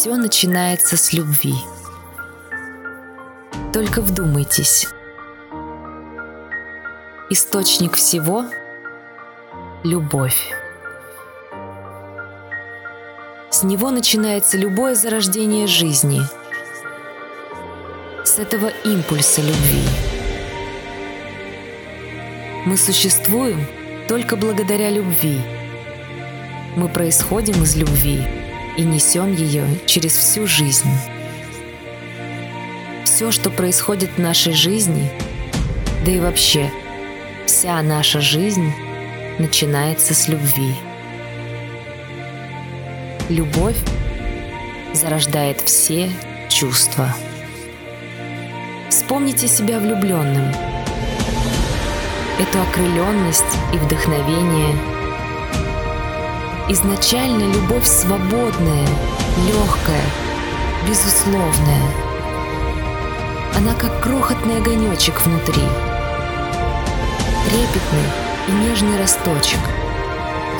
[0.00, 1.52] Все начинается с любви.
[3.70, 4.86] Только вдумайтесь.
[7.28, 8.46] Источник всего—
[9.84, 10.52] любовь.
[13.50, 16.22] С него начинается любое зарождение жизни.
[18.24, 19.82] С этого импульса любви.
[22.64, 23.66] Мы существуем
[24.08, 25.42] только благодаря любви.
[26.74, 28.39] Мы происходим из любви
[28.76, 30.88] и несем ее через всю жизнь.
[33.04, 35.10] Все, что происходит в нашей жизни,
[36.04, 36.70] да и вообще
[37.46, 38.72] вся наша жизнь
[39.38, 40.74] начинается с любви.
[43.28, 43.76] Любовь
[44.92, 46.10] зарождает все
[46.48, 47.14] чувства.
[48.88, 50.52] Вспомните себя влюбленным.
[52.38, 54.89] Эту окрыленность и вдохновение.
[56.68, 58.86] Изначально любовь свободная,
[59.48, 60.04] легкая,
[60.88, 61.90] безусловная.
[63.56, 65.62] Она как крохотный огонечек внутри.
[67.44, 68.08] Трепетный
[68.48, 69.60] и нежный росточек.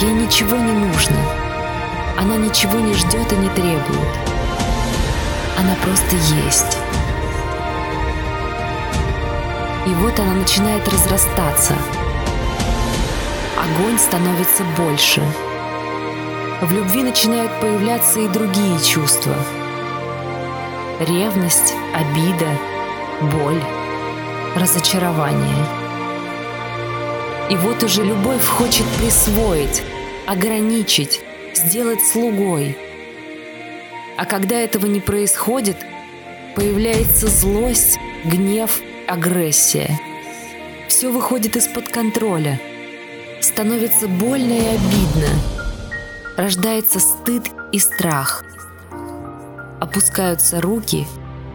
[0.00, 1.16] Ей ничего не нужно—
[2.20, 4.08] она ничего не ждет и не требует.
[5.58, 6.76] Она просто есть.
[9.86, 11.74] И вот она начинает разрастаться.
[13.56, 15.22] Огонь становится больше.
[16.62, 19.34] В любви начинают появляться и другие чувства.
[21.00, 22.50] Ревность, обида,
[23.32, 23.62] боль,
[24.54, 25.66] разочарование.
[27.48, 29.82] И вот уже любовь хочет присвоить,
[30.26, 31.22] ограничить,
[31.54, 32.76] сделать слугой.
[34.18, 35.78] А когда этого не происходит,
[36.56, 39.98] появляется злость, гнев, агрессия.
[40.88, 42.60] Все выходит из-под контроля.
[43.40, 45.59] Становится больно и обидно.
[46.40, 48.44] Рождается стыд и страх.
[49.80, 51.06] Опускаются руки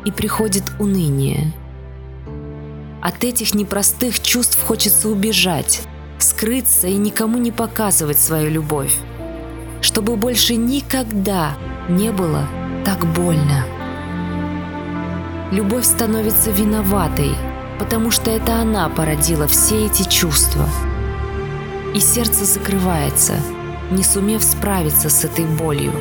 [0.06, 1.54] и приходит уныние.
[3.02, 5.82] От этих непростых чувств хочется убежать,
[6.20, 8.96] скрыться и никому не показывать свою любовь
[9.86, 11.54] чтобы больше никогда
[11.88, 12.48] не было
[12.84, 13.66] так больно.
[15.52, 17.36] Любовь становится виноватой,
[17.78, 20.68] потому что это она породила все эти чувства.
[21.94, 23.36] И сердце закрывается,
[23.92, 25.92] не сумев справиться с этой болью.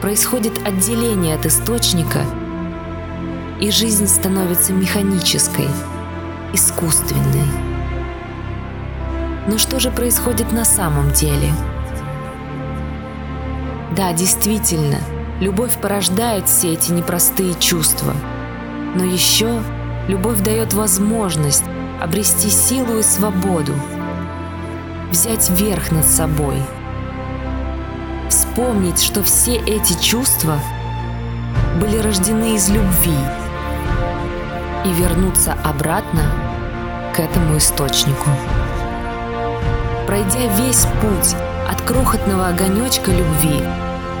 [0.00, 2.20] Происходит отделение от источника,
[3.60, 5.68] и жизнь становится механической,
[6.52, 7.48] искусственной.
[9.48, 11.52] Но что же происходит на самом деле?
[13.96, 14.98] Да, действительно,
[15.40, 18.14] любовь порождает все эти непростые чувства.
[18.94, 19.60] Но еще
[20.06, 21.64] любовь дает возможность
[22.00, 23.72] обрести силу и свободу,
[25.10, 26.62] взять верх над собой,
[28.28, 30.58] вспомнить, что все эти чувства
[31.80, 33.16] были рождены из любви
[34.84, 36.22] и вернуться обратно
[37.14, 38.28] к этому источнику.
[40.06, 41.36] Пройдя весь путь
[41.70, 43.62] от крохотного огонечка любви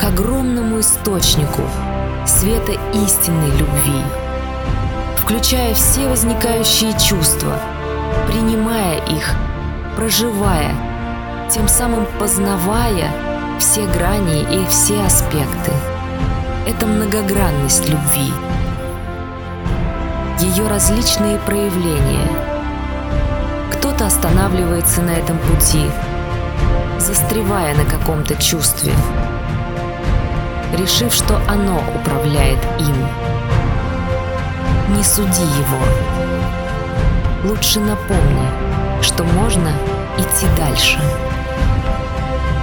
[0.00, 1.62] к огромному источнику
[2.26, 4.02] света истинной любви,
[5.16, 7.58] включая все возникающие чувства,
[8.26, 9.34] принимая их,
[9.98, 10.76] проживая,
[11.50, 13.10] тем самым познавая
[13.58, 15.72] все грани и все аспекты.
[16.68, 18.32] Это многогранность любви,
[20.38, 22.28] ее различные проявления.
[23.72, 25.90] Кто-то останавливается на этом пути,
[27.00, 28.92] застревая на каком-то чувстве–
[30.78, 32.94] решив, что оно управляет им.
[34.96, 36.67] Не суди его.
[37.44, 38.48] Лучше напомни,
[39.00, 39.70] что можно
[40.18, 40.98] идти дальше.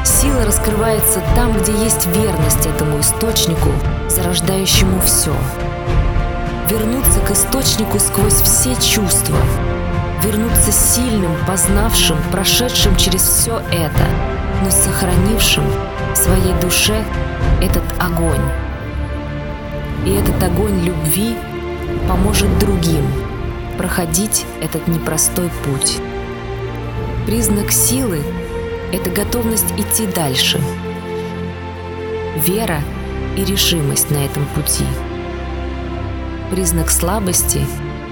[0.04, 3.70] Сила раскрывается там, где есть верность этому источнику,
[4.10, 5.34] зарождающему все.
[6.70, 9.38] Вернуться к источнику сквозь все чувства.
[10.22, 14.06] Вернуться сильным, познавшим, прошедшим через все это,
[14.62, 15.64] но сохранившим
[16.14, 17.02] в своей душе
[17.62, 18.44] этот огонь.
[20.06, 21.38] И этот огонь любви
[22.10, 23.06] поможет другим
[23.78, 25.98] проходить этот непростой путь.
[27.26, 28.22] Признак силы–
[28.94, 30.62] это готовность идти дальше.
[32.38, 32.82] Вера
[33.38, 34.86] и решимость на этом пути.
[36.52, 37.66] Признак слабости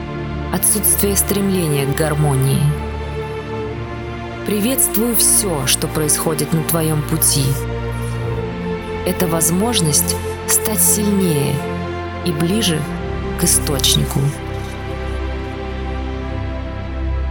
[0.53, 2.61] –отсутствие стремления к гармонии.
[4.45, 7.45] Приветствую все, что происходит на твоем пути–
[9.05, 10.15] это возможность
[10.47, 11.53] стать сильнее
[12.25, 12.81] и ближе
[13.39, 14.19] к источнику.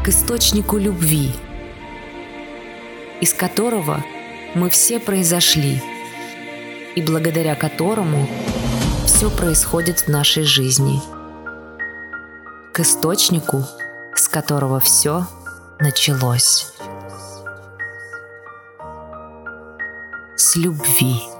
[0.05, 1.33] К источнику любви,
[3.21, 4.05] из которого
[4.55, 5.81] мы все произошли.
[6.95, 8.29] и благодаря которому
[9.07, 11.01] все происходит в нашей жизни.
[12.73, 13.65] К источнику,
[14.15, 15.27] с которого все
[15.79, 16.73] началось.
[20.37, 21.32] С любви.